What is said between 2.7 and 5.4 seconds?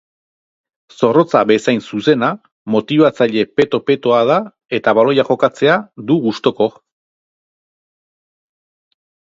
motibatzaile peto-petoa da eta baloia